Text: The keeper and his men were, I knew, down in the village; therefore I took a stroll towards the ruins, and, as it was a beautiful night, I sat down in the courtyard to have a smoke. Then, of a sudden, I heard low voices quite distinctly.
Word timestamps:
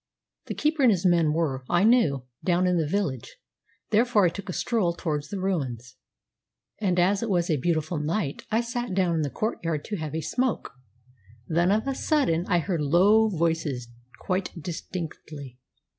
The 0.47 0.55
keeper 0.55 0.81
and 0.81 0.89
his 0.91 1.05
men 1.05 1.31
were, 1.31 1.63
I 1.69 1.83
knew, 1.83 2.25
down 2.43 2.65
in 2.65 2.79
the 2.79 2.87
village; 2.87 3.37
therefore 3.91 4.25
I 4.25 4.29
took 4.29 4.49
a 4.49 4.53
stroll 4.53 4.93
towards 4.93 5.29
the 5.29 5.39
ruins, 5.39 5.95
and, 6.79 6.99
as 6.99 7.21
it 7.21 7.29
was 7.29 7.51
a 7.51 7.57
beautiful 7.57 7.99
night, 7.99 8.43
I 8.49 8.61
sat 8.61 8.95
down 8.95 9.13
in 9.13 9.21
the 9.21 9.29
courtyard 9.29 9.85
to 9.85 9.97
have 9.97 10.15
a 10.15 10.21
smoke. 10.21 10.71
Then, 11.47 11.71
of 11.71 11.87
a 11.87 11.93
sudden, 11.93 12.47
I 12.47 12.57
heard 12.57 12.81
low 12.81 13.29
voices 13.29 13.89
quite 14.19 14.59
distinctly. 14.59 15.59